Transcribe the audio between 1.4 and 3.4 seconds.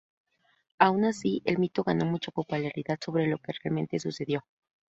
el mito ganó mucha popularidad sobre lo